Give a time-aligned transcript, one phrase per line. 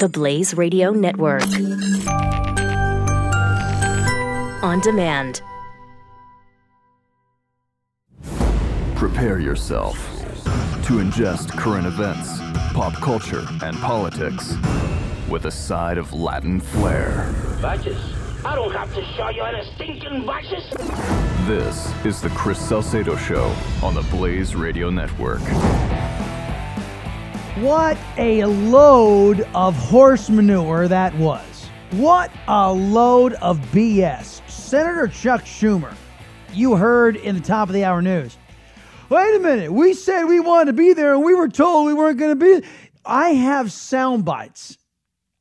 [0.00, 1.42] The Blaze Radio Network.
[4.62, 5.42] On demand.
[8.94, 9.98] Prepare yourself
[10.86, 12.38] to ingest current events,
[12.72, 14.54] pop culture, and politics
[15.28, 17.26] with a side of Latin flair.
[17.60, 18.00] Vices?
[18.42, 20.64] I don't have to show you any stinking vices.
[21.46, 25.42] This is the Chris Salcedo Show on the Blaze Radio Network.
[27.60, 31.68] What a load of horse manure that was.
[31.90, 34.40] What a load of BS.
[34.48, 35.94] Senator Chuck Schumer,
[36.54, 38.38] you heard in the top of the hour news.
[39.10, 39.70] Wait a minute.
[39.70, 42.60] We said we wanted to be there and we were told we weren't going to
[42.62, 42.66] be.
[43.04, 44.78] I have sound bites.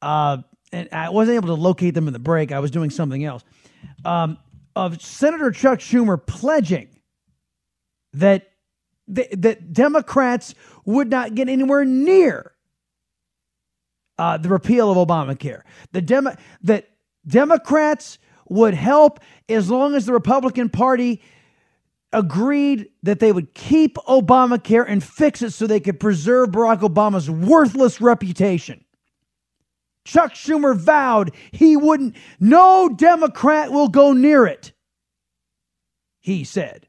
[0.02, 0.40] Uh,
[0.74, 2.52] and I wasn't able to locate them in the break.
[2.52, 3.46] I was doing something else.
[4.04, 4.38] Um,
[4.76, 6.90] of Senator Chuck Schumer pledging
[8.12, 8.49] that
[9.10, 10.54] that Democrats
[10.86, 12.54] would not get anywhere near
[14.18, 15.62] uh, the repeal of Obamacare.
[15.92, 16.90] The Demo- that
[17.26, 21.22] Democrats would help as long as the Republican Party
[22.12, 27.30] agreed that they would keep Obamacare and fix it so they could preserve Barack Obama's
[27.30, 28.84] worthless reputation.
[30.06, 34.74] Chuck Schumer vowed he wouldn't, no Democrat will go near it,
[36.20, 36.88] he said.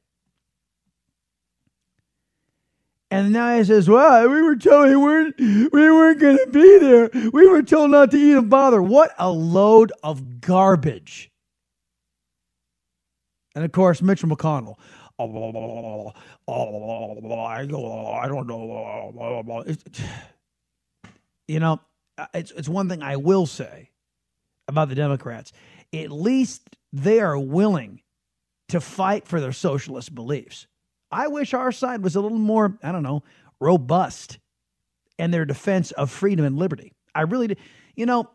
[3.10, 6.78] And now he says, well, we were told we weren't, we weren't going to be
[6.78, 7.10] there.
[7.32, 8.80] We were told not to even bother.
[8.80, 11.30] What a load of garbage.
[13.56, 14.76] And of course, Mitch McConnell.
[15.18, 15.26] I
[18.28, 19.64] don't know.
[21.48, 21.80] You know,
[22.32, 23.90] it's, it's one thing I will say
[24.68, 25.52] about the Democrats.
[25.92, 28.02] At least they are willing
[28.68, 30.68] to fight for their socialist beliefs.
[31.10, 33.22] I wish our side was a little more, I don't know,
[33.60, 34.38] robust
[35.18, 36.92] in their defense of freedom and liberty.
[37.14, 37.54] I really do.
[37.96, 38.30] You know,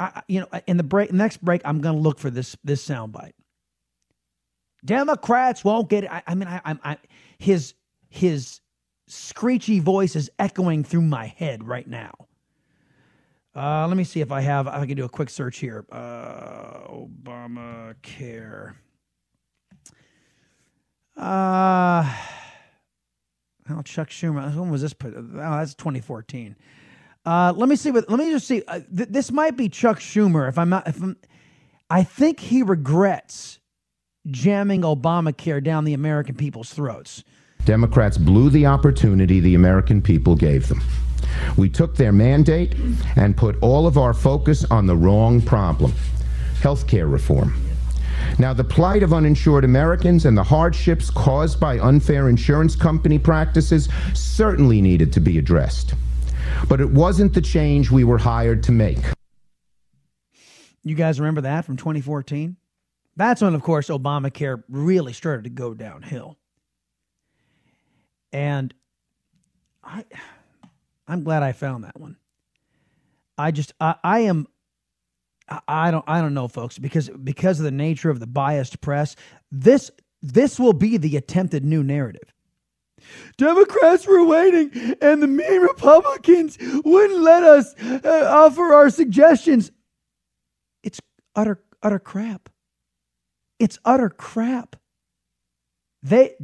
[0.00, 2.86] I, you know, in the break, next break, I'm going to look for this this
[2.86, 3.32] soundbite.
[4.84, 6.10] Democrats won't get it.
[6.12, 6.96] I, I mean, I, I, I,
[7.38, 7.74] his
[8.08, 8.60] his
[9.06, 12.12] screechy voice is echoing through my head right now.
[13.56, 14.68] Uh, let me see if I have.
[14.68, 15.84] I can do a quick search here.
[15.90, 18.74] Uh, Obamacare.
[21.18, 22.10] Uh,
[23.70, 24.54] oh, Chuck Schumer.
[24.54, 25.14] When was this put?
[25.16, 26.56] Oh, that's 2014.
[27.26, 27.90] Uh, let me see.
[27.90, 28.62] What, let me just see.
[28.68, 30.48] Uh, th- this might be Chuck Schumer.
[30.48, 31.16] If I'm not, if I'm,
[31.90, 33.58] I think he regrets
[34.28, 37.24] jamming Obamacare down the American people's throats.
[37.64, 40.80] Democrats blew the opportunity the American people gave them.
[41.56, 42.74] We took their mandate
[43.16, 45.92] and put all of our focus on the wrong problem
[46.62, 47.54] health care reform.
[48.38, 53.88] Now, the plight of uninsured Americans and the hardships caused by unfair insurance company practices
[54.14, 55.94] certainly needed to be addressed.
[56.68, 58.98] But it wasn't the change we were hired to make.
[60.84, 62.56] You guys remember that from 2014?
[63.16, 66.38] That's when, of course, Obamacare really started to go downhill.
[68.32, 68.72] And
[69.82, 70.04] I,
[71.06, 72.16] I'm glad I found that one.
[73.36, 74.46] I just, I, I am
[75.66, 79.16] I don't I don't know folks because because of the nature of the biased press
[79.50, 79.90] this
[80.22, 82.34] this will be the attempted new narrative.
[83.36, 84.70] Democrats were waiting
[85.00, 89.70] and the mean Republicans wouldn't let us uh, offer our suggestions.
[90.82, 91.00] It's
[91.34, 92.48] utter utter crap.
[93.58, 94.76] It's utter crap.
[96.02, 96.34] They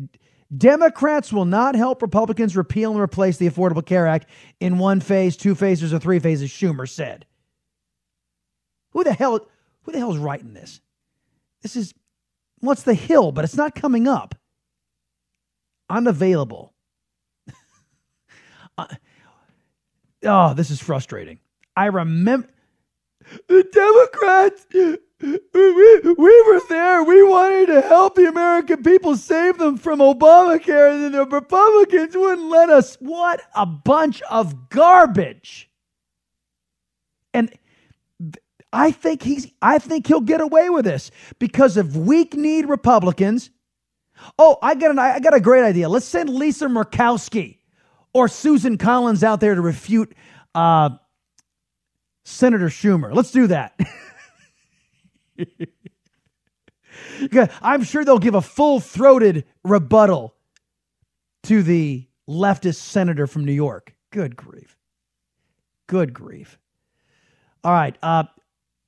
[0.57, 4.29] Democrats will not help Republicans repeal and replace the Affordable Care Act
[4.61, 7.27] in one phase, two phases, or three phases, Schumer said.
[8.95, 9.47] Who the hell
[9.83, 10.81] who the hell's writing this?
[11.63, 11.93] This is
[12.61, 14.35] what's the hill, but it's not coming up.
[15.91, 16.73] Unavailable.
[18.79, 18.87] uh,
[20.25, 21.39] oh, this is frustrating.
[21.77, 22.49] I remember
[23.49, 24.67] the Democrats
[25.25, 27.03] we, we were there.
[27.03, 32.49] We wanted to help the American people save them from Obamacare, and the Republicans wouldn't
[32.49, 32.97] let us.
[32.97, 35.71] What a bunch of garbage.
[37.33, 37.53] And
[38.75, 43.51] I think he's I think he'll get away with this because of weak kneed Republicans.
[44.39, 45.89] Oh, I got an I got a great idea.
[45.89, 47.59] Let's send Lisa Murkowski
[48.13, 50.15] or Susan Collins out there to refute
[50.55, 50.91] uh,
[52.25, 53.15] Senator Schumer.
[53.15, 53.79] Let's do that.
[57.63, 60.35] I'm sure they'll give a full throated rebuttal
[61.45, 63.95] to the leftist senator from New York.
[64.11, 64.77] Good grief.
[65.87, 66.59] Good grief.
[67.63, 67.97] All right.
[68.03, 68.25] Uh,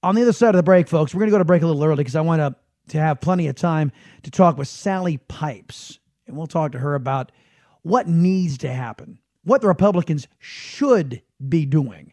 [0.03, 1.67] on the other side of the break, folks, we're going to go to break a
[1.67, 2.55] little early because I want to,
[2.93, 5.99] to have plenty of time to talk with Sally Pipes.
[6.27, 7.33] And we'll talk to her about
[7.83, 12.13] what needs to happen, what the Republicans should be doing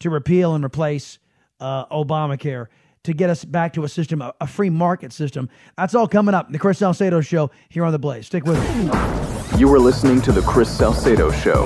[0.00, 1.18] to repeal and replace
[1.60, 2.66] uh, Obamacare
[3.04, 5.48] to get us back to a system, a, free market system.
[5.76, 6.50] That's all coming up.
[6.50, 8.26] The Chris Salcedo Show here on The Blaze.
[8.26, 9.58] Stick with me.
[9.58, 11.64] You are listening to The Chris Salcedo Show,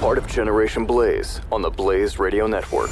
[0.00, 2.90] part of Generation Blaze on the Blaze Radio Network.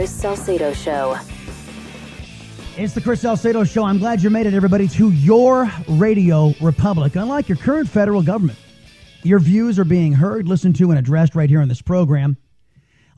[0.00, 1.18] Chris Salcedo Show.
[2.78, 3.84] It's the Chris Salcedo Show.
[3.84, 7.16] I'm glad you made it, everybody, to your radio republic.
[7.16, 8.58] Unlike your current federal government,
[9.24, 12.38] your views are being heard, listened to, and addressed right here on this program.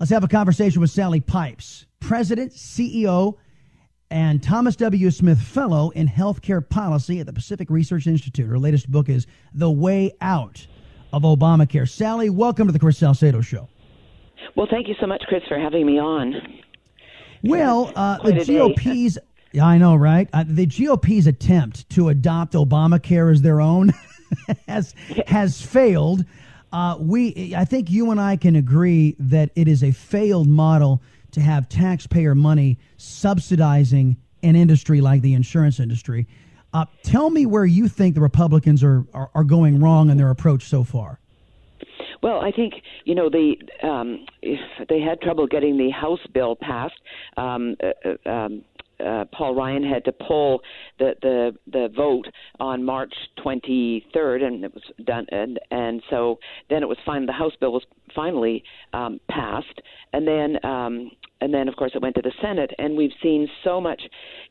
[0.01, 3.37] Let's have a conversation with Sally Pipes, President, CEO,
[4.11, 5.09] and Thomas W.
[5.13, 8.49] Smith Fellow in Healthcare Policy at the Pacific Research Institute.
[8.49, 10.67] Her latest book is The Way Out
[11.13, 11.89] of Obamacare.
[11.89, 13.69] Sally, welcome to the Chris Salcedo Show.
[14.57, 16.35] Well, thank you so much, Chris, for having me on.
[17.43, 18.59] Well, uh, the Quite a day.
[18.59, 19.19] GOP's,
[19.61, 20.29] I know, right?
[20.33, 23.93] Uh, the GOP's attempt to adopt Obamacare as their own
[24.69, 24.95] has
[25.27, 26.25] has failed.
[26.73, 31.03] Uh, we, I think you and I can agree that it is a failed model
[31.33, 36.27] to have taxpayer money subsidizing an industry like the insurance industry.
[36.73, 40.31] Uh, tell me where you think the Republicans are, are, are going wrong in their
[40.31, 41.21] approach so far.
[42.23, 42.75] Well, I think
[43.05, 44.27] you know the um,
[44.89, 46.95] they had trouble getting the House bill passed.
[47.37, 48.65] Um, uh, uh, um,
[49.05, 50.61] uh, Paul Ryan had to pull
[50.99, 52.27] the, the the vote
[52.61, 53.13] on March
[53.45, 55.27] 23rd, and it was done.
[55.31, 56.39] And and so
[56.71, 57.27] then it was fine.
[57.27, 57.85] The House bill was
[58.15, 59.81] finally um, passed,
[60.13, 61.11] and then um,
[61.41, 64.01] and then of course it went to the Senate, and we've seen so much,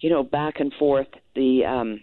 [0.02, 1.08] you know, back and forth.
[1.36, 2.02] The um,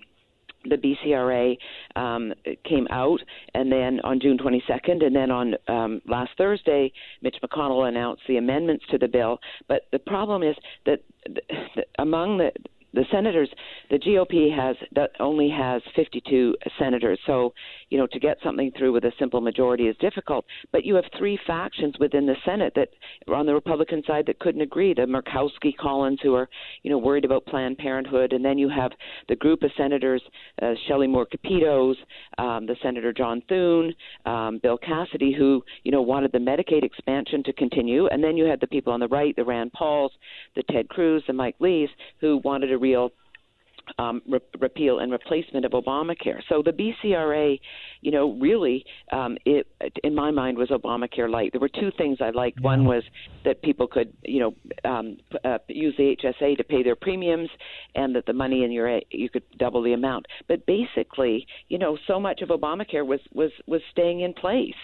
[0.64, 1.56] the BCRA
[1.96, 2.32] um,
[2.64, 3.20] came out,
[3.54, 8.36] and then on June 22nd, and then on um, last Thursday, Mitch McConnell announced the
[8.36, 9.38] amendments to the bill.
[9.68, 10.56] But the problem is
[10.86, 11.38] that th-
[11.74, 12.52] th- among the
[12.94, 13.48] the senators,
[13.90, 14.76] the GOP has
[15.20, 17.18] only has 52 senators.
[17.26, 17.52] So,
[17.90, 20.44] you know, to get something through with a simple majority is difficult.
[20.72, 22.88] But you have three factions within the Senate that
[23.32, 24.94] on the Republican side that couldn't agree.
[24.94, 26.48] The Murkowski Collins, who are,
[26.82, 28.92] you know, worried about Planned Parenthood, and then you have
[29.28, 30.22] the group of senators,
[30.62, 31.94] uh, Shelley Moore Capitos,
[32.38, 33.94] um, the Senator John Thune,
[34.26, 38.44] um, Bill Cassidy, who, you know, wanted the Medicaid expansion to continue, and then you
[38.44, 40.12] had the people on the right, the Rand Pauls,
[40.56, 41.88] the Ted Cruz, the Mike Lees,
[42.20, 43.12] who wanted a real
[43.98, 46.40] um, re- repeal and replacement of Obamacare.
[46.48, 47.58] So the BCRA,
[48.00, 49.66] you know, really, um, it
[50.04, 51.52] in my mind was Obamacare light.
[51.52, 52.60] There were two things I liked.
[52.60, 53.02] One was
[53.44, 57.48] that people could, you know, um, uh, use the HSA to pay their premiums,
[57.94, 60.26] and that the money in your you could double the amount.
[60.48, 64.74] But basically, you know, so much of Obamacare was was was staying in place.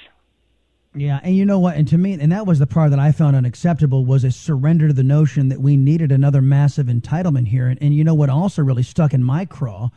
[0.95, 1.77] Yeah, and you know what?
[1.77, 4.89] And to me, and that was the part that I found unacceptable was a surrender
[4.89, 7.67] to the notion that we needed another massive entitlement here.
[7.67, 9.91] And, and you know what also really stuck in my craw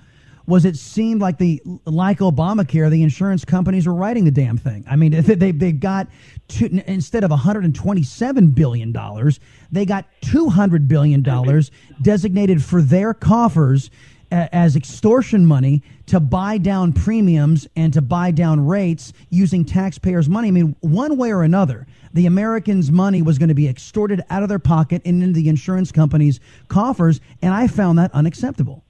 [0.47, 4.85] was it seemed like the like Obamacare, the insurance companies were writing the damn thing.
[4.89, 6.07] I mean, they they, got
[6.47, 9.39] two, instead of 127 billion dollars,
[9.71, 11.69] they got 200 billion dollars
[12.01, 13.91] designated for their coffers
[14.31, 20.49] as extortion money to buy down premiums and to buy down rates using taxpayers' money.
[20.49, 24.43] I mean, one way or another, the Americans' money was going to be extorted out
[24.43, 28.83] of their pocket and into the insurance companies' coffers, and I found that unacceptable.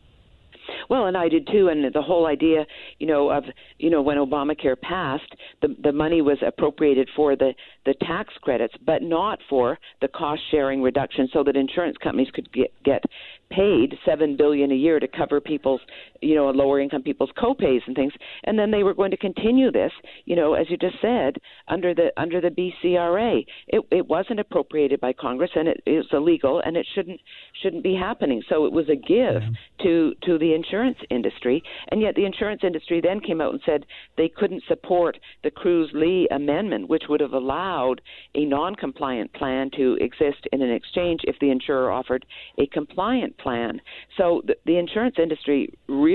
[0.89, 1.67] Well, and I did too.
[1.67, 2.65] And the whole idea,
[2.99, 3.43] you know, of
[3.77, 7.53] you know when Obamacare passed, the the money was appropriated for the
[7.85, 12.51] the tax credits, but not for the cost sharing reduction, so that insurance companies could
[12.53, 13.03] get get
[13.49, 15.81] paid seven billion a year to cover people's
[16.21, 18.13] you know lower income people's copays and things.
[18.43, 19.91] And then they were going to continue this
[20.25, 24.99] you know as you just said under the under the BCRA it it wasn't appropriated
[24.99, 27.19] by Congress and it is illegal and it shouldn't
[27.61, 28.41] shouldn't be happening.
[28.49, 29.41] So it was a give
[29.83, 31.63] to to the insurance industry.
[31.89, 33.85] And yet the insurance industry then came out and said
[34.17, 38.01] they couldn't support the Cruz Lee amendment which would have allowed
[38.35, 42.25] a non-compliant plan to exist in an exchange if the insurer offered
[42.59, 43.81] a compliant plan.
[44.17, 46.06] So the, the insurance industry really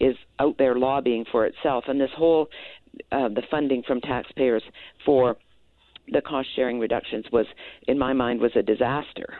[0.00, 2.48] is out there lobbying for itself, and this whole
[3.12, 4.62] uh, the funding from taxpayers
[5.04, 5.36] for
[6.08, 7.46] the cost sharing reductions was,
[7.88, 9.34] in my mind, was a disaster.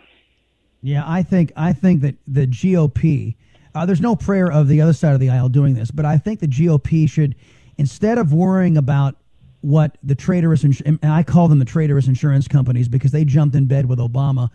[0.83, 3.37] Yeah, I think I think that the GOP.
[3.75, 6.17] Uh, there's no prayer of the other side of the aisle doing this, but I
[6.17, 7.35] think the GOP should,
[7.77, 9.17] instead of worrying about
[9.61, 13.67] what the traitorous, and I call them the traitorous insurance companies because they jumped in
[13.67, 14.51] bed with Obama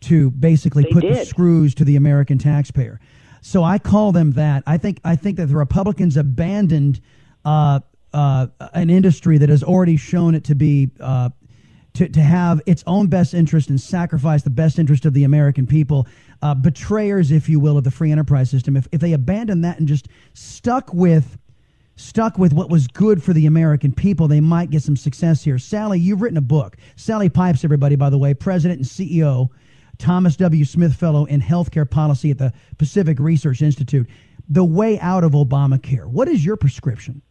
[0.00, 3.00] to basically They put the screws to the American taxpayer.
[3.46, 4.64] So I call them that.
[4.66, 7.00] I think I think that the Republicans abandoned
[7.44, 7.78] uh,
[8.12, 11.30] uh, an industry that has already shown it to be uh,
[11.94, 15.64] to, to have its own best interest and sacrifice the best interest of the American
[15.64, 16.08] people.
[16.42, 18.76] Uh, betrayers, if you will, of the free enterprise system.
[18.76, 21.38] If, if they abandoned that and just stuck with
[21.94, 25.56] stuck with what was good for the American people, they might get some success here.
[25.56, 26.76] Sally, you've written a book.
[26.96, 29.50] Sally Pipes, everybody, by the way, president and CEO,
[29.98, 30.64] Thomas W.
[30.64, 34.08] Smith Fellow in Healthcare Policy at the Pacific Research Institute.
[34.48, 36.06] The way out of Obamacare.
[36.06, 37.22] What is your prescription?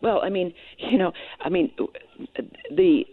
[0.00, 1.72] Well, I mean, you know, I mean,
[2.70, 3.04] the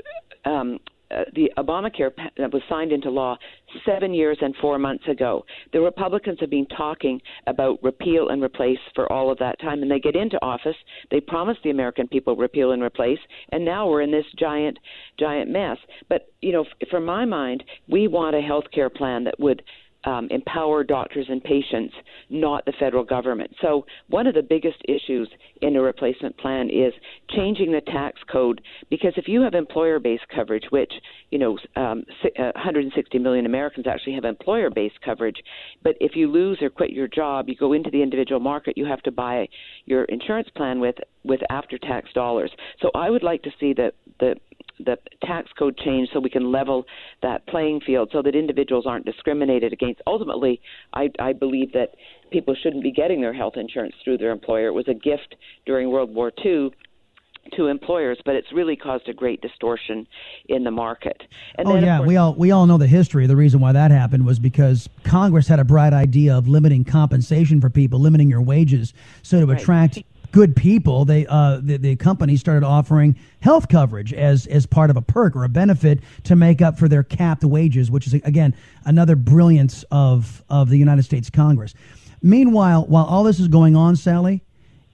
[0.46, 0.80] um,
[1.12, 3.38] uh, the Obamacare that was signed into law
[3.86, 5.46] seven years and four months ago.
[5.74, 9.92] The Republicans have been talking about repeal and replace for all of that time, and
[9.92, 10.76] they get into office.
[11.12, 13.20] They promise the American people repeal and replace,
[13.52, 14.78] and now we're in this giant,
[15.20, 15.78] giant mess.
[16.10, 19.62] But you know, from my mind, we want a health care plan that would
[20.06, 21.94] um, empower doctors and patients,
[22.30, 23.52] not the federal government.
[23.62, 25.30] So, one of the biggest issues
[25.62, 26.94] in a replacement plan is
[27.30, 30.94] changing the tax code because if you have employer based coverage, which,
[31.32, 32.04] you know, um,
[32.36, 35.38] 160 uh, million Americans actually have employer based coverage,
[35.84, 38.86] but if you lose or quit your job, you go into the individual market, you
[38.86, 39.48] have to buy
[39.86, 42.52] your insurance plan with, with after tax dollars.
[42.82, 44.36] So, I would like to see the, the
[44.79, 46.86] the tax code change so we can level
[47.22, 50.01] that playing field so that individuals aren't discriminated against.
[50.08, 50.62] Ultimately,
[50.94, 51.96] I, I believe that
[52.32, 54.67] people shouldn't be getting their health insurance through their employer.
[54.67, 56.72] It was a gift during World War II
[57.53, 60.08] to employers, but it's really caused a great distortion
[60.50, 61.22] in the market.
[61.58, 63.27] And oh yeah, course, we all we all know the history.
[63.27, 67.62] The reason why that happened was because Congress had a bright idea of limiting compensation
[67.62, 69.62] for people, limiting your wages, so to right.
[69.62, 70.00] attract
[70.36, 74.98] good people, they uh, the, the company started offering health coverage as as part of
[74.98, 78.54] a perk or a benefit to make up for their capped wages, which is again
[78.84, 81.74] another brilliance of of the United States Congress.
[82.22, 84.44] Meanwhile, while all this is going on, Sally,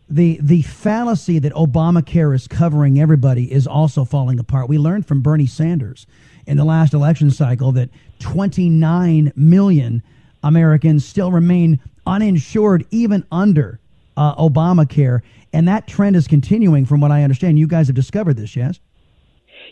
[0.07, 4.69] the the fallacy that Obamacare is covering everybody is also falling apart.
[4.69, 6.05] We learned from Bernie Sanders
[6.45, 10.03] in the last election cycle that 29 million
[10.43, 13.80] Americans still remain uninsured even under
[14.21, 17.57] uh, Obamacare, and that trend is continuing, from what I understand.
[17.57, 18.79] You guys have discovered this, yes?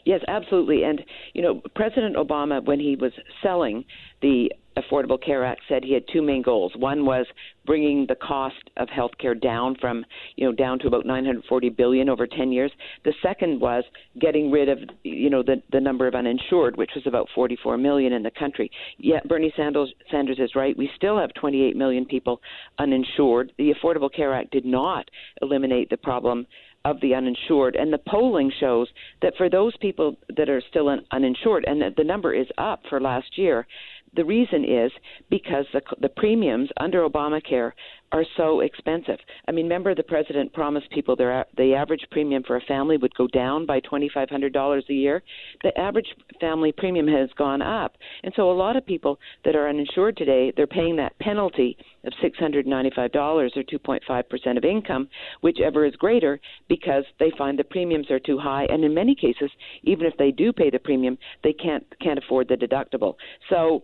[0.05, 0.83] Yes, absolutely.
[0.83, 1.03] And
[1.33, 3.11] you know, President Obama, when he was
[3.43, 3.85] selling
[4.21, 6.73] the Affordable Care Act said he had two main goals.
[6.75, 7.25] One was
[7.65, 10.05] bringing the cost of health care down from,
[10.35, 12.71] you know, down to about 940 billion over 10 years.
[13.05, 13.83] The second was
[14.19, 18.13] getting rid of, you know, the the number of uninsured, which was about 44 million
[18.13, 18.71] in the country.
[18.97, 20.77] Yet Bernie Sanders Sanders is right.
[20.77, 22.41] We still have 28 million people
[22.77, 23.51] uninsured.
[23.57, 25.09] The Affordable Care Act did not
[25.41, 26.47] eliminate the problem
[26.85, 27.75] of the uninsured.
[27.75, 28.87] And the polling shows
[29.21, 32.81] that for those people that are still un- uninsured, and the, the number is up
[32.89, 33.67] for last year,
[34.15, 34.91] the reason is
[35.29, 37.71] because the, the premiums under Obamacare
[38.11, 39.19] are so expensive.
[39.47, 43.13] I mean, remember the president promised people their the average premium for a family would
[43.15, 45.21] go down by twenty five hundred dollars a year.
[45.63, 46.07] The average
[46.41, 50.51] family premium has gone up, and so a lot of people that are uninsured today
[50.55, 54.57] they're paying that penalty of six hundred ninety five dollars or two point five percent
[54.57, 55.07] of income,
[55.41, 59.51] whichever is greater, because they find the premiums are too high, and in many cases,
[59.83, 63.15] even if they do pay the premium, they can't can't afford the deductible.
[63.49, 63.83] So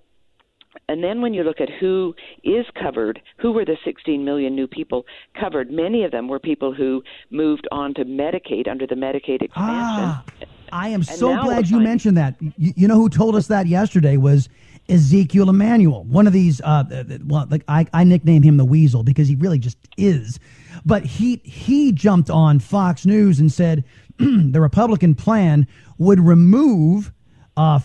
[0.87, 4.67] and then when you look at who is covered, who were the 16 million new
[4.67, 5.05] people
[5.39, 5.71] covered?
[5.71, 9.53] Many of them were people who moved on to Medicaid under the Medicaid expansion.
[9.55, 10.23] Ah,
[10.71, 12.35] I am so glad you mentioned that.
[12.39, 14.49] You, you, know who told us that yesterday was
[14.89, 16.61] Ezekiel Emanuel, one of these.
[16.61, 16.83] Uh,
[17.25, 20.39] well, like I, I nickname him the Weasel because he really just is.
[20.85, 23.83] But he he jumped on Fox News and said
[24.17, 25.67] the Republican plan
[25.97, 27.11] would remove
[27.57, 27.79] uh,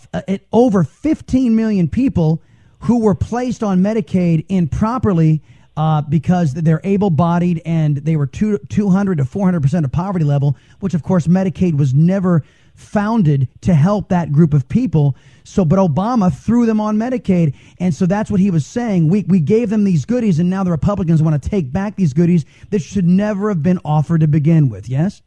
[0.52, 2.42] over 15 million people
[2.80, 5.42] who were placed on Medicaid improperly
[5.76, 10.56] uh, because they're able bodied and they were two, 200 to 400% of poverty level,
[10.80, 12.44] which of course Medicaid was never
[12.74, 15.16] founded to help that group of people.
[15.44, 17.54] So, but Obama threw them on Medicaid.
[17.78, 19.08] And so that's what he was saying.
[19.08, 22.12] We, we gave them these goodies, and now the Republicans want to take back these
[22.12, 24.88] goodies that should never have been offered to begin with.
[24.88, 25.22] Yes?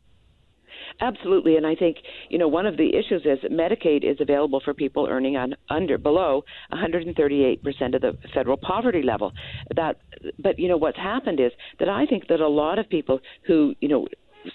[1.01, 1.97] Absolutely, and I think
[2.29, 5.55] you know one of the issues is that Medicaid is available for people earning on
[5.69, 9.31] under below 138 percent of the federal poverty level.
[9.75, 9.97] That,
[10.39, 13.73] but you know what's happened is that I think that a lot of people who
[13.79, 14.07] you know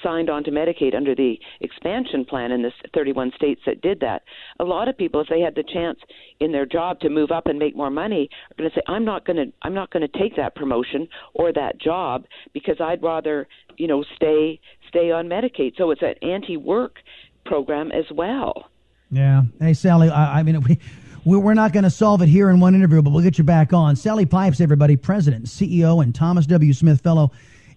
[0.02, 4.23] signed on to Medicaid under the expansion plan in the 31 states that did that.
[4.61, 5.99] A lot of people, if they had the chance
[6.40, 9.04] in their job to move up and make more money, are going to say, "I'm
[9.04, 13.02] not going to, I'm not going to take that promotion or that job because I'd
[13.02, 15.76] rather, you know, stay stay on Medicaid.
[15.76, 16.97] So it's an anti-work
[17.45, 18.68] program as well.
[19.11, 19.42] Yeah.
[19.61, 20.11] Hey, Sally.
[20.11, 20.78] I, I mean, we
[21.25, 23.45] We- We're not going to solve it here in one interview, but we'll get you
[23.45, 23.97] back on.
[23.97, 26.73] Sally Pipes, everybody, president, CEO, and Thomas W.
[26.73, 27.33] Smith Fellow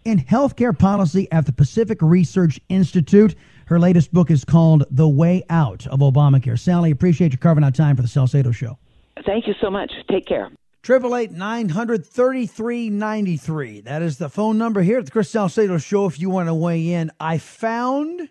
[0.06, 3.36] in healthcare policy at the Pacific Research Institute.
[3.66, 6.58] Her latest book is called The Way Out of Obamacare.
[6.58, 8.78] Sally, appreciate you carving out time for the Salcedo Show.
[9.26, 9.92] Thank you so much.
[10.10, 10.50] Take care.
[10.82, 13.82] Triple eight nine hundred thirty three ninety three.
[13.82, 16.08] That is the phone number here at the Chris Salcedo Show.
[16.08, 18.30] If you want to weigh in, I found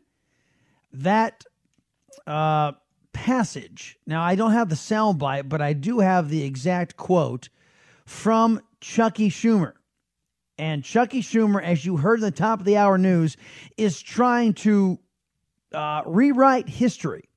[0.93, 1.45] that
[2.27, 2.73] uh,
[3.13, 3.99] passage.
[4.05, 7.49] Now I don't have the soundbite, but I do have the exact quote
[8.05, 9.75] from Chucky Schumer.
[10.59, 13.37] And Chucky Schumer, as you heard in the top of the hour news,
[13.77, 14.99] is trying to
[15.73, 17.30] uh, rewrite history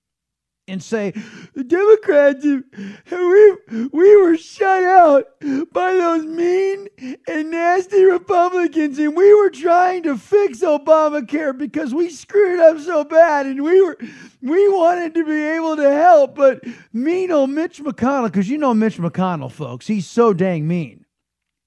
[0.68, 1.12] and say
[1.54, 5.26] the Democrats we we were shut out
[5.74, 6.88] by those mean
[7.28, 13.04] and nasty Republicans, and we were trying to fix Obamacare because we screwed up so
[13.04, 13.98] bad, and we were
[14.42, 18.74] we wanted to be able to help, but mean old Mitch McConnell, because you know
[18.74, 21.06] Mitch McConnell, folks, he's so dang mean.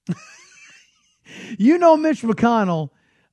[1.57, 2.89] you know Mitch McConnell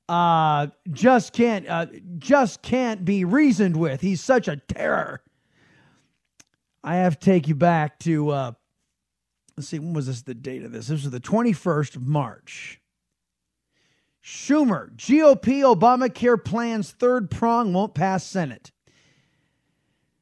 [0.09, 1.87] uh, just can't uh,
[2.19, 4.01] just can't be reasoned with.
[4.01, 5.23] He's such a terror.
[6.85, 8.53] I have to take you back to uh,
[9.57, 10.89] let's see, when was this the date of this?
[10.89, 12.81] This was the 21st of March.
[14.23, 18.71] Schumer, GOP Obamacare plans third prong won't pass Senate.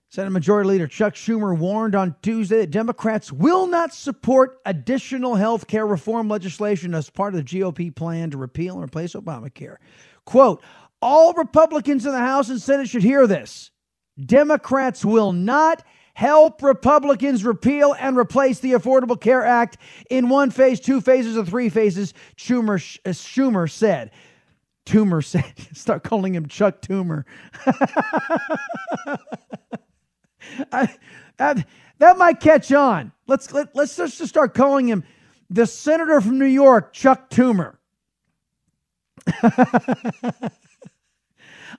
[0.08, 5.66] Senate Majority Leader Chuck Schumer warned on Tuesday that Democrats will not support additional health
[5.66, 9.76] care reform legislation as part of the GOP plan to repeal and replace Obamacare.
[10.26, 10.62] Quote,
[11.00, 13.70] all Republicans in the House and Senate should hear this.
[14.22, 15.82] Democrats will not
[16.14, 19.78] help Republicans repeal and replace the Affordable Care Act
[20.10, 24.10] in one phase, two phases, or three phases, Schumer, uh, Schumer said.
[24.84, 27.24] Tumor said, start calling him Chuck Tumor.
[30.72, 30.88] I,
[31.36, 31.66] that,
[31.98, 33.12] that might catch on.
[33.26, 35.04] Let's let, let's just start calling him
[35.50, 37.78] the senator from New York, Chuck Tumor.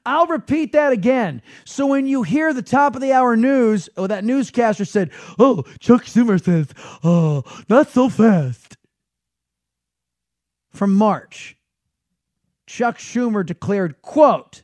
[0.05, 1.41] I'll repeat that again.
[1.65, 5.63] So when you hear the top of the hour news, oh, that newscaster said, "Oh,
[5.79, 6.67] Chuck Schumer says,
[7.03, 8.77] oh, not so fast."
[10.71, 11.55] From March,
[12.67, 14.63] Chuck Schumer declared, "quote."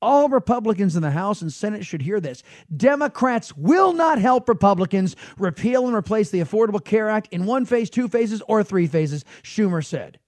[0.00, 2.42] All Republicans in the House and Senate should hear this.
[2.76, 7.88] Democrats will not help Republicans repeal and replace the Affordable Care Act in one phase,
[7.88, 10.18] two phases, or three phases, Schumer said.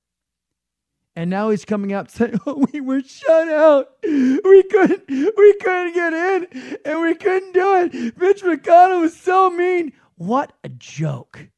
[1.16, 3.88] And now he's coming out saying, oh, we were shut out.
[4.02, 8.18] We couldn't, we couldn't get in and we couldn't do it.
[8.18, 9.92] Mitch McConnell was so mean.
[10.16, 11.48] What a joke.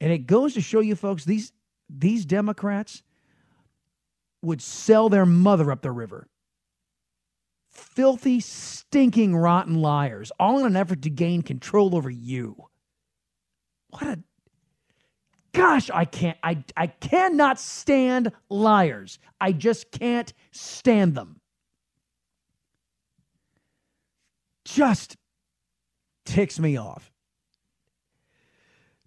[0.00, 1.52] And it goes to show you folks, these,
[1.88, 3.02] these Democrats
[4.42, 6.28] would sell their mother up the river
[7.76, 12.56] filthy, stinking, rotten liars, all in an effort to gain control over you.
[13.90, 14.18] What a
[15.56, 19.18] gosh, I can't I I cannot stand liars.
[19.40, 21.40] I just can't stand them.
[24.64, 25.16] Just
[26.24, 27.10] ticks me off.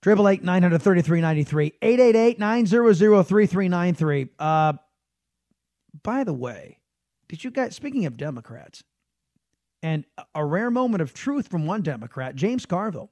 [0.01, 3.45] Triple eight nine hundred thirty three ninety three eight eight eight nine zero zero three
[3.45, 4.29] three nine three.
[4.39, 4.73] Uh,
[6.03, 6.79] by the way,
[7.27, 8.83] did you guys, speaking of Democrats,
[9.83, 13.12] and a rare moment of truth from one Democrat, James Carville,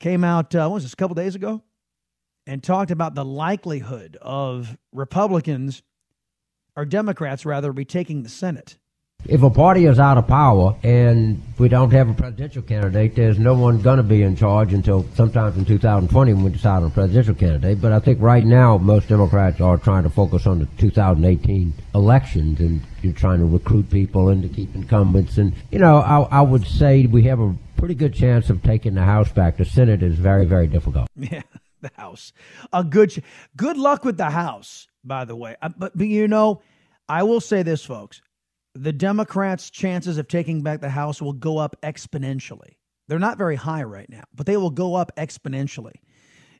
[0.00, 1.62] came out, uh, what was this, a couple days ago,
[2.46, 5.82] and talked about the likelihood of Republicans,
[6.76, 8.78] or Democrats rather, retaking the Senate.
[9.24, 13.38] If a party is out of power and we don't have a presidential candidate, there's
[13.38, 16.86] no one going to be in charge until sometime in 2020 when we decide on
[16.86, 17.80] a presidential candidate.
[17.80, 22.58] But I think right now most Democrats are trying to focus on the 2018 elections
[22.58, 25.38] and you're trying to recruit people and to keep incumbents.
[25.38, 28.94] And, you know, I, I would say we have a pretty good chance of taking
[28.94, 29.56] the House back.
[29.56, 31.08] The Senate is very, very difficult.
[31.16, 31.42] Yeah,
[31.82, 32.32] the House.
[32.72, 33.22] A good,
[33.56, 35.56] good luck with the House, by the way.
[35.60, 36.62] Uh, but, but you know,
[37.08, 38.22] I will say this, folks
[38.74, 42.76] the Democrats' chances of taking back the House will go up exponentially.
[43.08, 45.94] They're not very high right now, but they will go up exponentially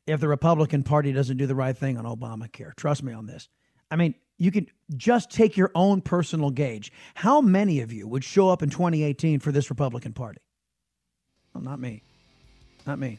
[0.06, 2.74] if the Republican Party doesn't do the right thing on Obamacare.
[2.76, 3.48] Trust me on this.
[3.90, 6.92] I mean, you can just take your own personal gauge.
[7.14, 10.40] How many of you would show up in 2018 for this Republican Party?
[11.54, 12.02] Well, not me.
[12.86, 13.18] Not me.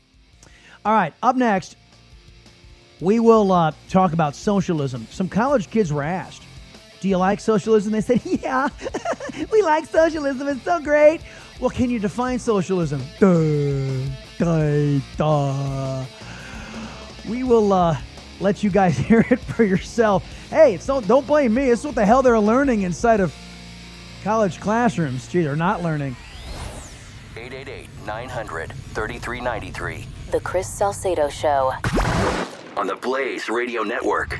[0.86, 1.78] All right, up next,
[3.04, 5.08] we will uh, talk about socialism.
[5.12, 6.44] Some college kids were asked
[7.04, 7.92] do you like socialism?
[7.92, 8.70] They said, Yeah,
[9.52, 10.48] we like socialism.
[10.48, 11.20] It's so great.
[11.60, 13.04] Well, can you define socialism?
[13.20, 14.06] Duh,
[14.38, 16.06] duh, duh.
[17.28, 17.98] We will uh,
[18.40, 20.24] let you guys hear it for yourself.
[20.50, 21.70] Hey, it's don't, don't blame me.
[21.72, 23.36] It's what the hell they're learning inside of
[24.24, 25.28] college classrooms.
[25.28, 26.16] Gee, they're not learning.
[27.36, 30.08] 888 900 3393.
[30.32, 31.74] The Chris Salcedo Show.
[32.76, 34.40] On the Blaze Radio Network.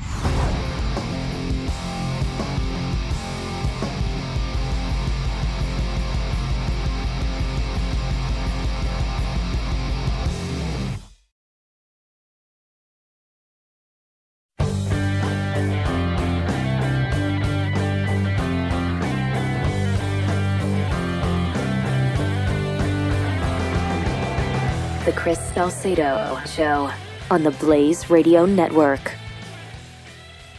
[25.04, 26.90] The Chris Salcedo Show
[27.34, 29.12] on the Blaze Radio Network.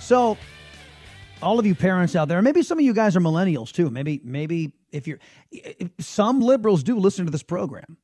[0.02, 0.38] So,
[1.42, 3.90] all of you parents out there, maybe some of you guys are millennials too.
[3.90, 5.20] Maybe, maybe if you're,
[5.54, 7.98] if some liberals do listen to this program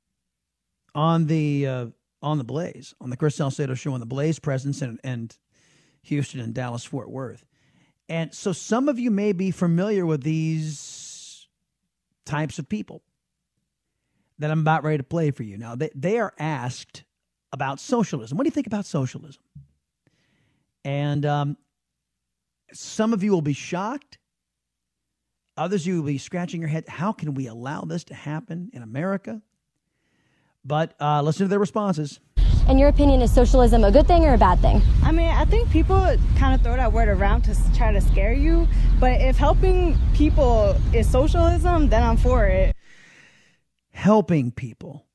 [0.96, 1.86] on the uh,
[2.22, 5.38] on the Blaze, on the Chris Salcedo Show, on the Blaze presence and, and
[6.04, 7.44] Houston and Dallas Fort Worth,
[8.08, 11.46] and so some of you may be familiar with these
[12.26, 13.04] types of people
[14.40, 15.58] that I'm about ready to play for you.
[15.58, 17.04] Now, they, they are asked
[17.54, 18.38] about socialism.
[18.38, 19.42] What do you think about socialism?
[20.84, 21.58] And um,
[22.74, 24.18] some of you will be shocked.
[25.58, 26.88] Others of you will be scratching your head.
[26.88, 29.42] How can we allow this to happen in America?
[30.64, 32.20] But uh, listen to their responses.
[32.70, 34.82] In your opinion, is socialism a good thing or a bad thing?
[35.04, 38.34] I mean, I think people kind of throw that word around to try to scare
[38.34, 38.68] you.
[39.00, 42.76] But if helping people is socialism, then I'm for it.
[43.94, 45.06] helping people.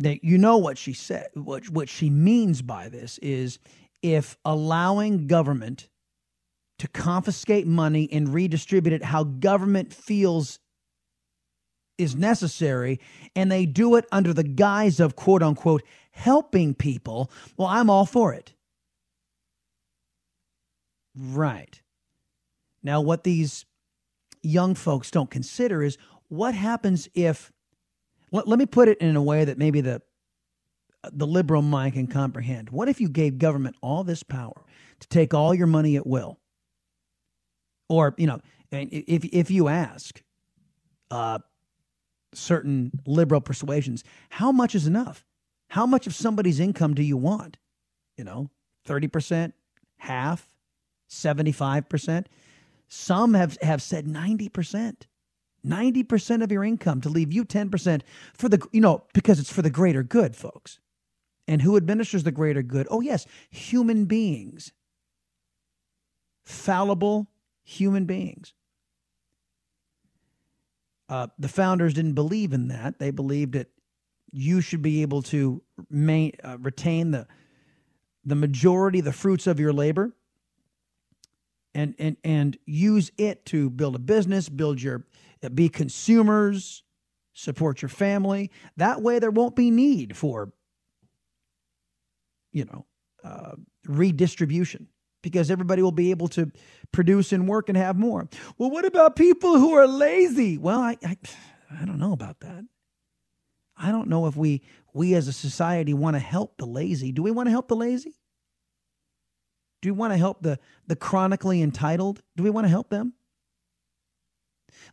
[0.00, 3.58] That you know what she said, what what she means by this is
[4.02, 5.88] if allowing government
[6.78, 10.60] to confiscate money and redistribute it how government feels
[11.98, 13.00] is necessary,
[13.34, 15.82] and they do it under the guise of quote unquote
[16.12, 18.54] helping people, well, I'm all for it.
[21.16, 21.82] Right.
[22.82, 23.64] Now, what these
[24.42, 27.50] young folks don't consider is what happens if
[28.30, 30.02] let, let me put it in a way that maybe the
[31.12, 32.70] the liberal mind can comprehend.
[32.70, 34.64] What if you gave government all this power
[35.00, 36.38] to take all your money at will?
[37.88, 40.22] Or you know if if you ask
[41.10, 41.38] uh
[42.34, 45.24] certain liberal persuasions how much is enough?
[45.70, 47.56] How much of somebody's income do you want?
[48.16, 48.50] You know
[48.86, 49.52] 30%
[49.98, 50.48] half
[51.10, 52.26] 75%
[52.88, 55.02] some have have said 90%.
[55.66, 58.02] 90% of your income to leave you 10%
[58.34, 60.78] for the you know because it's for the greater good, folks.
[61.46, 62.86] And who administers the greater good?
[62.90, 64.72] Oh yes, human beings.
[66.44, 67.28] Fallible
[67.64, 68.54] human beings.
[71.08, 72.98] Uh, the founders didn't believe in that.
[72.98, 73.68] They believed that
[74.30, 77.26] you should be able to main, uh, retain the
[78.24, 80.12] the majority the fruits of your labor
[81.74, 85.04] and and and use it to build a business, build your
[85.54, 86.82] be consumers,
[87.32, 88.50] support your family.
[88.76, 90.52] That way, there won't be need for
[92.52, 92.86] you know
[93.24, 94.88] uh, redistribution
[95.22, 96.50] because everybody will be able to
[96.92, 98.28] produce and work and have more.
[98.56, 100.58] Well, what about people who are lazy?
[100.58, 101.16] Well, I I,
[101.80, 102.64] I don't know about that.
[103.76, 107.12] I don't know if we we as a society want to help the lazy.
[107.12, 108.14] Do we want to help the lazy?
[109.80, 112.22] Do we want to help the, the chronically entitled?
[112.36, 113.12] Do we want to help them?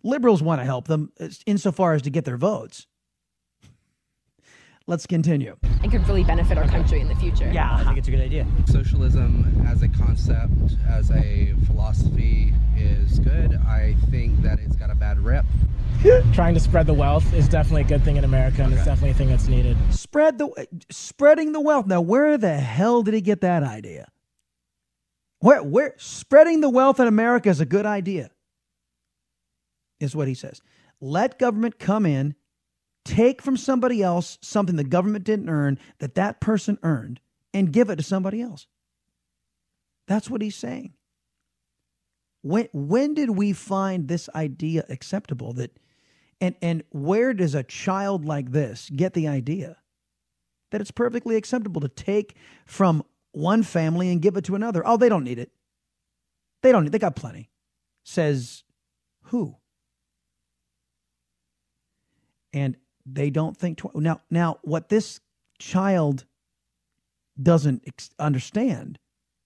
[0.03, 1.11] Liberals want to help them
[1.45, 2.87] insofar as to get their votes.
[4.87, 5.57] Let's continue.
[5.83, 7.51] It could really benefit our country in the future.
[7.51, 8.45] Yeah, I think it's a good idea.
[8.67, 10.51] Socialism as a concept,
[10.87, 13.55] as a philosophy, is good.
[13.67, 15.43] I think that it's got a bad rep.
[16.33, 19.11] Trying to spread the wealth is definitely a good thing in America, and it's definitely
[19.11, 19.75] a thing that's needed.
[19.89, 21.87] Spread the spreading the wealth.
[21.87, 24.07] Now, where the hell did he get that idea?
[25.39, 28.29] Where where spreading the wealth in America is a good idea.
[29.99, 30.61] Is what he says.
[30.99, 32.35] Let government come in,
[33.05, 37.21] take from somebody else something the government didn't earn that that person earned
[37.53, 38.67] and give it to somebody else.
[40.07, 40.93] That's what he's saying.
[42.41, 45.79] When when did we find this idea acceptable that
[46.39, 49.77] and and where does a child like this get the idea
[50.71, 54.83] that it's perfectly acceptable to take from one family and give it to another?
[54.85, 55.51] Oh, they don't need it.
[56.61, 56.91] They don't.
[56.91, 57.49] They got plenty.
[58.03, 58.63] Says
[59.25, 59.55] who?
[62.55, 64.21] And they don't think tw- now.
[64.31, 65.19] Now, what this
[65.59, 66.25] child
[67.41, 68.97] doesn't ex- understand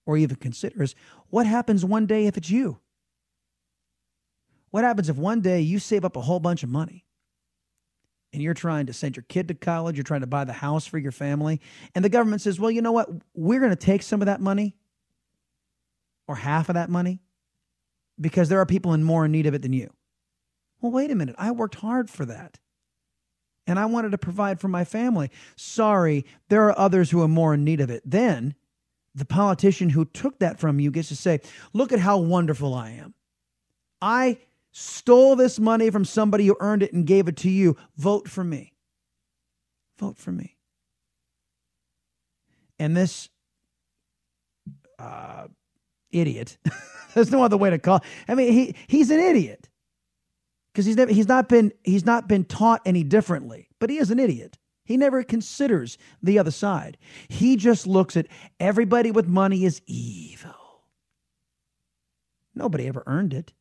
[0.06, 0.94] or even consider is
[1.28, 2.78] what happens one day if it's you.
[4.70, 7.04] What happens if one day you save up a whole bunch of money
[8.32, 10.86] and you're trying to send your kid to college, you're trying to buy the house
[10.86, 11.60] for your family,
[11.96, 13.10] and the government says, well, you know what?
[13.34, 14.76] We're going to take some of that money
[16.28, 17.20] or half of that money
[18.20, 19.90] because there are people in more in need of it than you.
[20.80, 21.34] Well, wait a minute.
[21.38, 22.60] I worked hard for that.
[23.66, 25.30] And I wanted to provide for my family.
[25.56, 28.02] Sorry, there are others who are more in need of it.
[28.04, 28.54] Then
[29.14, 31.40] the politician who took that from you gets to say,
[31.72, 33.14] Look at how wonderful I am.
[34.00, 34.38] I
[34.72, 37.76] stole this money from somebody who earned it and gave it to you.
[37.96, 38.72] Vote for me.
[39.98, 40.56] Vote for me.
[42.78, 43.28] And this
[44.98, 45.48] uh,
[46.10, 46.56] idiot,
[47.14, 48.02] there's no other way to call.
[48.26, 49.69] I mean, he he's an idiot
[50.72, 53.68] because he's never he's not been he's not been taught any differently.
[53.78, 54.58] But he is an idiot.
[54.84, 56.98] He never considers the other side.
[57.28, 58.26] He just looks at
[58.58, 60.54] everybody with money as evil.
[62.54, 63.52] Nobody ever earned it.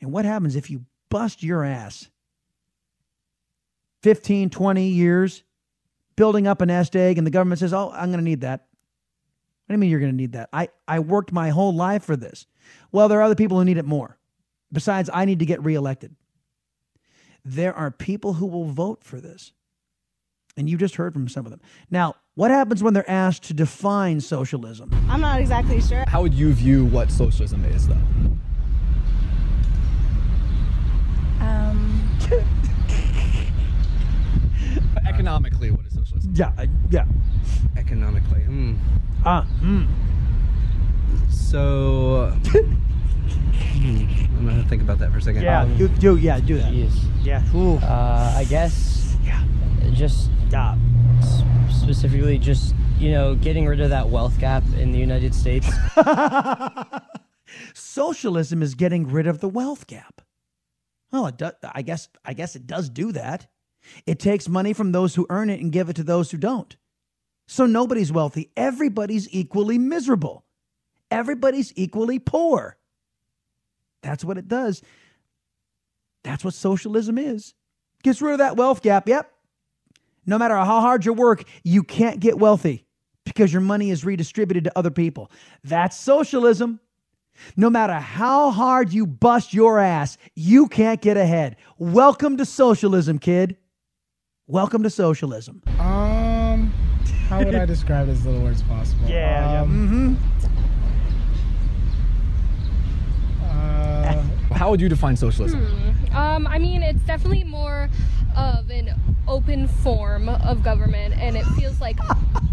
[0.00, 2.10] And what happens if you bust your ass
[4.02, 5.42] 15, 20 years
[6.16, 8.66] building up a nest egg and the government says, oh, I'm going to need that?
[9.66, 10.50] What do you mean you're going to need that?
[10.52, 12.46] I, I worked my whole life for this.
[12.90, 14.18] Well, there are other people who need it more.
[14.72, 16.14] Besides, I need to get reelected.
[17.44, 19.52] There are people who will vote for this.
[20.56, 21.60] And you just heard from some of them.
[21.90, 24.90] Now, what happens when they're asked to define socialism?
[25.08, 26.04] I'm not exactly sure.
[26.06, 27.94] How would you view what socialism is, though?
[31.40, 32.18] Um,
[35.06, 36.32] Economically, what is socialism?
[36.34, 36.52] Yeah,
[36.90, 37.06] yeah.
[37.76, 38.74] Economically, hmm.
[39.24, 39.84] Ah, hmm.
[41.30, 42.36] So,
[43.32, 45.42] hmm, I'm gonna think about that for a second.
[45.42, 46.72] Yeah, Um, do, do yeah, do that.
[47.22, 47.42] Yeah.
[47.54, 47.76] Ooh.
[47.76, 49.16] Uh, I guess.
[49.24, 49.42] Yeah.
[49.92, 50.30] Just.
[50.50, 50.76] Yeah.
[51.70, 55.66] Specifically, just you know, getting rid of that wealth gap in the United States.
[57.74, 60.22] Socialism is getting rid of the wealth gap.
[61.10, 63.48] Well, it does, I guess I guess it does do that.
[64.06, 66.74] It takes money from those who earn it and give it to those who don't.
[67.48, 68.50] So nobody's wealthy.
[68.56, 70.44] Everybody's equally miserable.
[71.10, 72.76] Everybody's equally poor.
[74.02, 74.82] That's what it does.
[76.24, 77.54] That's what socialism is.
[78.02, 79.08] Gets rid of that wealth gap.
[79.08, 79.30] Yep.
[80.26, 82.86] No matter how hard you work, you can't get wealthy
[83.24, 85.30] because your money is redistributed to other people.
[85.64, 86.80] That's socialism.
[87.56, 91.56] No matter how hard you bust your ass, you can't get ahead.
[91.78, 93.56] Welcome to socialism, kid.
[94.46, 95.62] Welcome to socialism.
[95.78, 96.72] Um,
[97.28, 99.08] how would I describe it as little words possible?
[99.08, 99.60] Yeah, yeah.
[99.62, 100.18] Um,
[104.52, 105.60] How would you define socialism?
[105.60, 106.16] Hmm.
[106.16, 107.88] Um, I mean, it's definitely more
[108.36, 108.94] of an
[109.28, 111.98] open form of government, and it feels like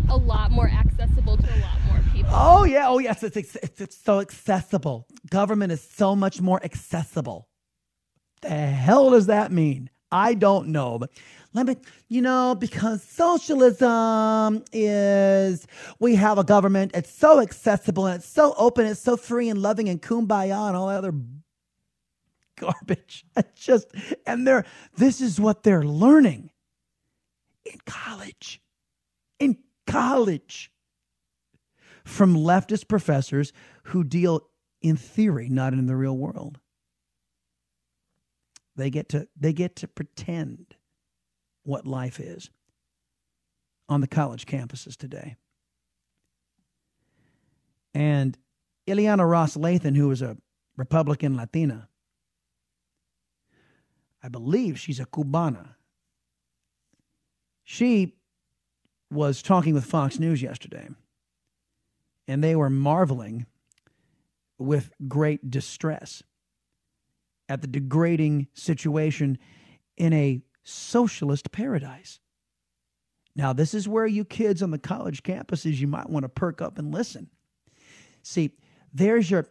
[0.10, 2.32] a lot more accessible to a lot more people.
[2.34, 5.08] Oh yeah, oh yes, it's, it's, it's, it's so accessible.
[5.30, 7.48] Government is so much more accessible.
[8.42, 9.90] The hell does that mean?
[10.12, 11.12] I don't know, but
[11.54, 15.68] let me, you know, because socialism is
[16.00, 16.92] we have a government.
[16.94, 18.86] It's so accessible and it's so open.
[18.86, 21.14] It's so free and loving and kumbaya and all that other
[22.60, 23.26] garbage.
[23.56, 23.88] Just,
[24.26, 24.66] and they're
[24.98, 26.52] this is what they're learning
[27.66, 28.62] in college.
[29.40, 30.72] In college
[32.04, 34.50] from leftist professors who deal
[34.82, 36.60] in theory, not in the real world.
[38.76, 40.76] They get to they get to pretend
[41.64, 42.50] what life is
[43.90, 45.36] on the college campuses today.
[47.94, 48.38] And
[48.88, 50.38] Ileana Ros-Lehtinen, who was a
[50.78, 51.90] Republican Latina,
[54.22, 55.76] I believe she's a Cubana.
[57.64, 58.16] She
[59.12, 60.90] was talking with Fox News yesterday,
[62.28, 63.46] and they were marveling
[64.58, 66.22] with great distress
[67.48, 69.38] at the degrading situation
[69.98, 72.20] in a socialist paradise.
[73.36, 76.62] Now, this is where you kids on the college campuses, you might want to perk
[76.62, 77.30] up and listen.
[78.22, 78.52] See,
[78.94, 79.48] there's your,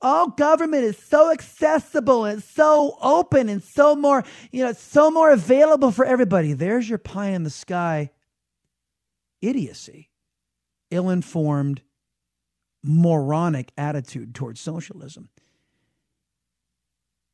[0.00, 5.30] oh, government is so accessible and so open and so more, you know, so more
[5.30, 6.52] available for everybody.
[6.52, 8.10] There's your pie in the sky
[9.40, 10.10] idiocy,
[10.90, 11.82] ill informed,
[12.82, 15.28] moronic attitude towards socialism.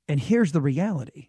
[0.08, 1.28] And here's the reality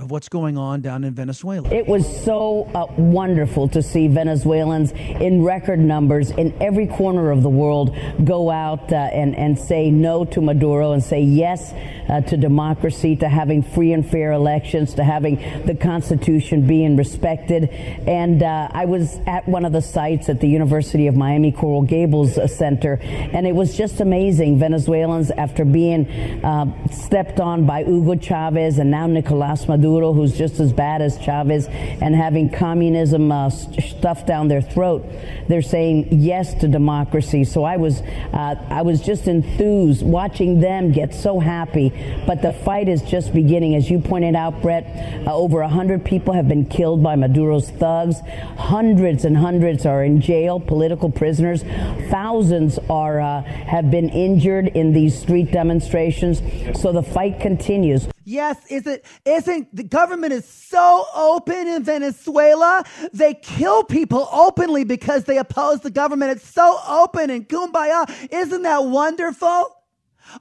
[0.00, 1.68] of what's going on down in Venezuela.
[1.72, 7.42] It was so uh, wonderful to see Venezuelans in record numbers in every corner of
[7.42, 11.72] the world go out uh, and, and say no to Maduro and say yes
[12.10, 17.68] uh, to democracy, to having free and fair elections, to having the Constitution being respected.
[17.70, 21.82] And uh, I was at one of the sites at the University of Miami Coral
[21.82, 24.58] Gables uh, Center, and it was just amazing.
[24.58, 26.08] Venezuelans, after being
[26.44, 31.16] uh, stepped on by Hugo Chavez and now Nicolas Maduro, who's just as bad as
[31.18, 35.06] Chavez, and having communism uh, stuffed down their throat.
[35.48, 37.44] They're saying yes to democracy.
[37.44, 38.00] So I was,
[38.32, 41.92] uh, I was just enthused watching them get so happy.
[42.26, 44.84] But the fight is just beginning, as you pointed out, Brett.
[45.26, 48.16] Uh, over hundred people have been killed by Maduro's thugs.
[48.56, 51.62] Hundreds and hundreds are in jail, political prisoners.
[52.10, 56.42] Thousands are uh, have been injured in these street demonstrations.
[56.80, 58.08] So the fight continues.
[58.24, 62.84] Yes, is it isn't the government is so open in Venezuela?
[63.12, 66.32] They kill people openly because they oppose the government.
[66.32, 68.08] It's so open and kumbaya.
[68.30, 69.79] Isn't that wonderful?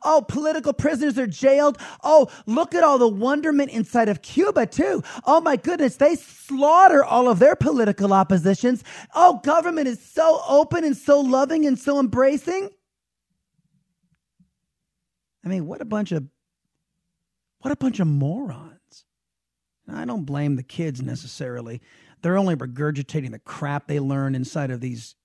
[0.04, 1.78] Oh, political prisoners are jailed.
[2.04, 5.04] Oh, look at all the wonderment inside of Cuba, too.
[5.26, 8.84] Oh, my goodness, they slaughter all of their political oppositions.
[9.14, 12.70] Oh, government is so open and so loving and so embracing.
[15.44, 16.26] I mean, what a bunch of
[17.60, 19.06] what a bunch of morons.
[19.92, 21.82] I don't blame the kids necessarily.
[22.22, 25.16] They're only regurgitating the crap they learn inside of these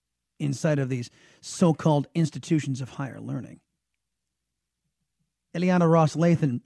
[0.40, 3.61] inside of these so-called institutions of higher learning.
[5.54, 6.60] Ileana Ros-Lehtinen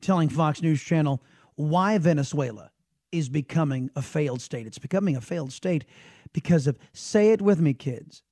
[0.00, 1.22] telling Fox News Channel
[1.56, 2.70] why Venezuela
[3.12, 4.66] is becoming a failed state.
[4.66, 5.84] It's becoming a failed state
[6.32, 8.22] because of, say it with me, kids,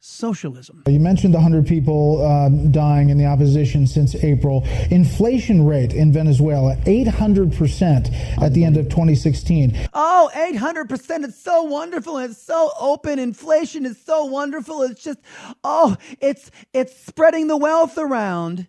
[0.00, 0.82] socialism.
[0.88, 4.66] You mentioned 100 people uh, dying in the opposition since April.
[4.90, 9.88] Inflation rate in Venezuela, 800% at the end of 2016.
[9.94, 11.24] Oh, 800%.
[11.24, 12.18] It's so wonderful.
[12.18, 13.20] It's so open.
[13.20, 14.82] Inflation is so wonderful.
[14.82, 15.20] It's just,
[15.62, 18.66] oh, it's, it's spreading the wealth around.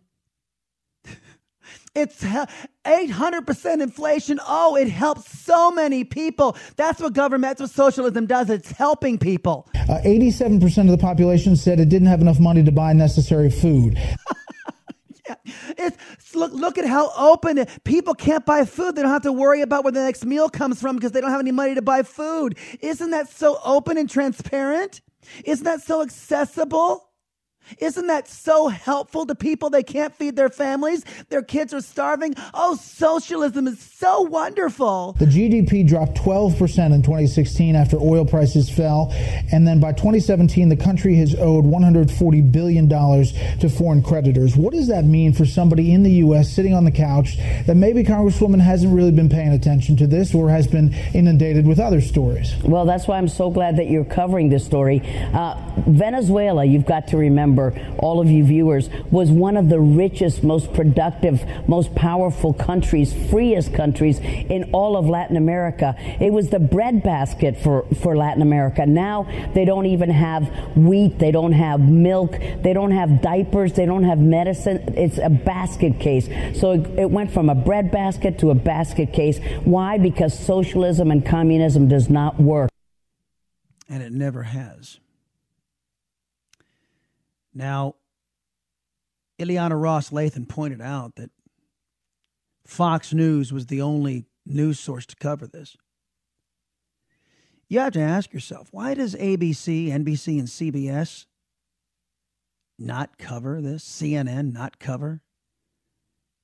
[1.96, 4.40] It's 800% inflation.
[4.48, 6.58] Oh, it helps so many people.
[6.76, 8.50] That's what government, that's what socialism does.
[8.50, 9.70] It's helping people.
[9.76, 14.00] Uh, 87% of the population said it didn't have enough money to buy necessary food.
[15.30, 15.36] yeah.
[15.78, 18.96] It's, look, look at how open it, people can't buy food.
[18.96, 21.30] They don't have to worry about where the next meal comes from because they don't
[21.30, 22.58] have any money to buy food.
[22.82, 25.02] Isn't that so open and transparent?
[25.46, 27.13] Isn't that so accessible?
[27.80, 29.70] Isn't that so helpful to people?
[29.70, 31.04] They can't feed their families.
[31.30, 32.36] Their kids are starving.
[32.54, 35.16] Oh, socialism is so wonderful.
[35.20, 39.12] The GDP dropped 12% in 2016 after oil prices fell.
[39.52, 44.56] And then by 2017, the country has owed $140 billion to foreign creditors.
[44.56, 46.52] What does that mean for somebody in the U.S.
[46.52, 50.50] sitting on the couch that maybe Congresswoman hasn't really been paying attention to this or
[50.50, 52.54] has been inundated with other stories?
[52.64, 55.02] Well, that's why I'm so glad that you're covering this story.
[55.34, 55.56] Uh,
[55.88, 60.44] Venezuela, you've got to remember remember, all of you viewers, was one of the richest,
[60.44, 65.96] most productive, most powerful countries, freest countries in all of Latin America.
[66.20, 68.86] It was the breadbasket for, for Latin America.
[68.86, 73.86] Now they don't even have wheat, they don't have milk, they don't have diapers, they
[73.86, 74.94] don't have medicine.
[74.98, 76.28] It's a basket case.
[76.60, 79.40] So it, it went from a breadbasket to a basket case.
[79.64, 79.98] Why?
[79.98, 82.70] Because socialism and communism does not work.
[83.90, 85.00] And it never has.
[87.54, 87.96] Now,
[89.40, 91.30] Ileana Ros-Lehtinen pointed out that
[92.66, 95.76] Fox News was the only news source to cover this.
[97.68, 101.26] You have to ask yourself why does ABC, NBC, and CBS
[102.78, 103.84] not cover this?
[103.84, 105.22] CNN not cover?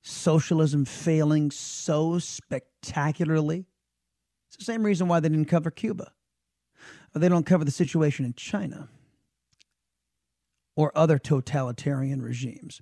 [0.02, 3.66] Socialism failing so spectacularly?
[4.48, 6.12] It's the same reason why they didn't cover Cuba.
[7.14, 8.88] Or they don't cover the situation in China
[10.80, 12.80] or other totalitarian regimes.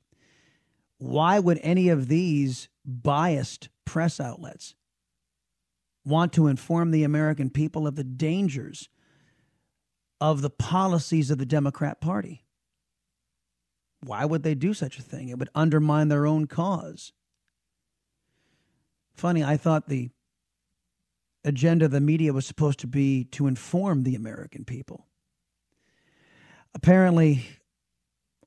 [0.99, 4.77] Why would any of these biased press outlets
[6.05, 8.89] want to inform the American people of the dangers
[10.21, 12.45] of the policies of the Democrat Party?
[14.01, 15.29] Why would they do such a thing?
[15.29, 17.13] It would undermine their own cause.
[19.13, 20.11] Funny, I thought the
[21.45, 25.09] agenda of the media was supposed to be to inform the American people.
[26.75, 27.45] Apparently,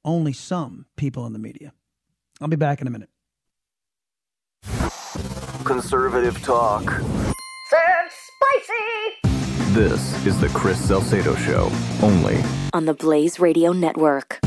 [0.03, 1.73] only some people in the media.
[2.39, 3.09] I'll be back in a minute.
[5.63, 6.83] Conservative talk.
[6.83, 9.73] Sounds spicy!
[9.73, 12.37] This is the Chris Salcedo Show, only
[12.73, 14.39] On the Blaze Radio Network.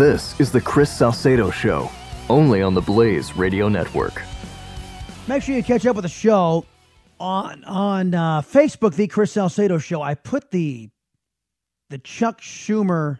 [0.00, 1.90] This is the Chris Salcedo Show,
[2.30, 4.22] only on the Blaze Radio Network.
[5.28, 6.64] Make sure you catch up with the show
[7.18, 10.00] on on uh, Facebook, the Chris Salcedo Show.
[10.00, 10.88] I put the
[11.90, 13.18] the Chuck Schumer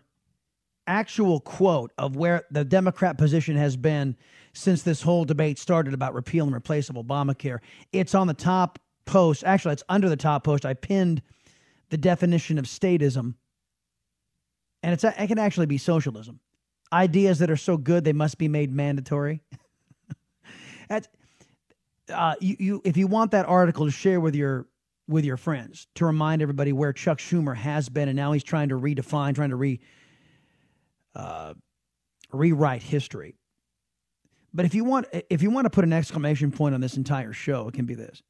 [0.86, 4.16] actual quote of where the Democrat position has been
[4.54, 7.58] since this whole debate started about repeal and replace of Obamacare.
[7.92, 9.44] It's on the top post.
[9.44, 10.64] Actually, it's under the top post.
[10.64, 11.20] I pinned
[11.90, 13.34] the definition of statism,
[14.82, 16.40] and it's it can actually be socialism.
[16.92, 19.42] Ideas that are so good they must be made mandatory.
[20.88, 21.08] That's
[22.12, 22.82] uh, you, you.
[22.84, 24.66] If you want that article to share with your
[25.08, 28.70] with your friends to remind everybody where Chuck Schumer has been, and now he's trying
[28.70, 29.80] to redefine, trying to re
[31.14, 31.54] uh,
[32.32, 33.36] rewrite history.
[34.52, 37.32] But if you want, if you want to put an exclamation point on this entire
[37.32, 38.22] show, it can be this: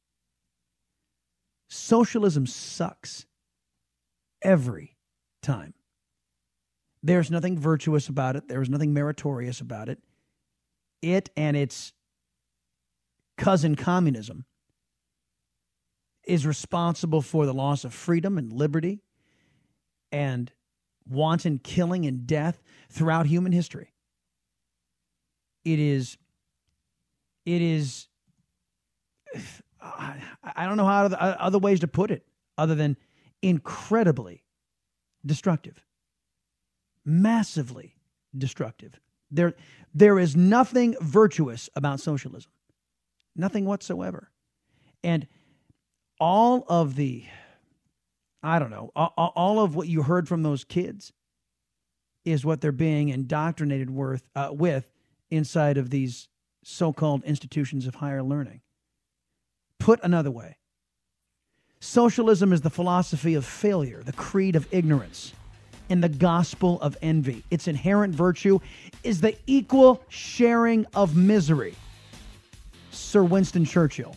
[1.69, 3.25] socialism sucks
[4.41, 4.95] every
[5.41, 5.73] time.
[7.03, 8.47] There's nothing virtuous about it.
[8.47, 9.99] There's nothing meritorious about it.
[11.01, 11.93] It and its
[13.37, 14.45] cousin communism
[16.25, 19.01] is responsible for the loss of freedom and liberty
[20.11, 20.51] and
[21.09, 23.93] wanton killing and death throughout human history.
[25.65, 26.17] It is,
[27.45, 28.07] it is,
[29.81, 32.25] I don't know how other ways to put it
[32.57, 32.97] other than
[33.41, 34.43] incredibly
[35.25, 35.83] destructive,
[37.05, 37.95] massively
[38.37, 38.99] destructive.
[39.29, 39.53] There,
[39.93, 42.51] there is nothing virtuous about socialism,
[43.35, 44.29] nothing whatsoever.
[45.03, 45.27] And
[46.19, 47.25] all of the,
[48.43, 51.13] I don't know, all, of what you heard from those kids
[52.23, 54.91] is what they're being indoctrinated with, uh, with
[55.31, 56.27] inside of these
[56.63, 58.61] so called institutions of higher learning.
[59.79, 60.57] Put another way,
[61.79, 65.33] socialism is the philosophy of failure, the creed of ignorance,
[65.91, 67.43] and the gospel of envy.
[67.51, 68.59] Its inherent virtue
[69.03, 71.75] is the equal sharing of misery.
[72.91, 74.15] Sir Winston Churchill.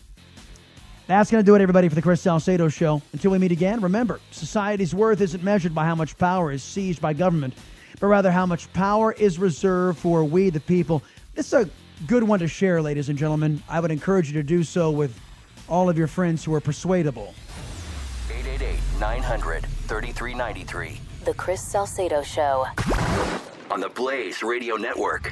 [1.07, 3.01] That's going to do it, everybody, for the Chris Salcedo Show.
[3.11, 7.01] Until we meet again, remember, society's worth isn't measured by how much power is seized
[7.01, 7.53] by government,
[7.99, 11.03] but rather how much power is reserved for we, the people.
[11.35, 11.69] This is a
[12.07, 13.61] good one to share, ladies and gentlemen.
[13.67, 15.19] I would encourage you to do so with
[15.67, 17.35] all of your friends who are persuadable.
[18.31, 21.04] 888 900 3393.
[21.25, 22.67] The Chris Salcedo Show.
[23.71, 25.31] On the Blaze Radio Network.